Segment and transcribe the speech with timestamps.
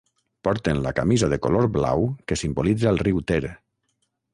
[0.47, 2.01] Porten la camisa de color blau
[2.31, 3.43] que simbolitza el riu Ter.